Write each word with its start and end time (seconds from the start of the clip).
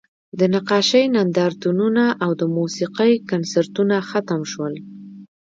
د 0.39 0.41
نقاشۍ 0.53 1.03
نندارتونونه 1.15 2.03
او 2.23 2.31
د 2.41 2.43
موسیقۍ 2.57 3.13
کنسرتونه 3.29 3.95
ختم 4.09 4.41
شول 4.51 4.73